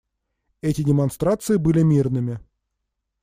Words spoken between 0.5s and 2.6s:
Эти демонстрации были мирными.